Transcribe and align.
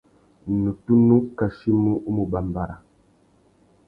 Nnú 0.51 0.71
tunu 0.83 1.15
kachimú 1.37 1.91
u 2.07 2.09
mù 2.15 2.23
bàmbàra. 2.31 2.75